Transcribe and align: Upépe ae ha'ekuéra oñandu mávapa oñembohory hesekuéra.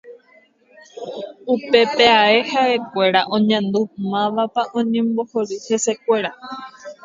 Upépe 1.53 2.05
ae 2.23 2.37
ha'ekuéra 2.51 3.21
oñandu 3.35 3.79
mávapa 4.11 4.61
oñembohory 4.79 5.55
hesekuéra. 5.67 6.31